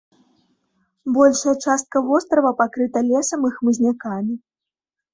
Большая 1.17 1.53
частка 1.67 2.03
вострава 2.09 2.51
пакрыта 2.65 2.99
лесам 3.13 3.39
і 3.51 3.55
хмызнякамі. 3.61 4.35